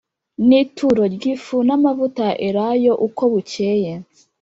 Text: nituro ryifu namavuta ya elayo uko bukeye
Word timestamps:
nituro 0.47 1.03
ryifu 1.13 1.55
namavuta 1.67 2.23
ya 2.31 2.35
elayo 2.47 2.93
uko 3.07 3.23
bukeye 3.31 3.91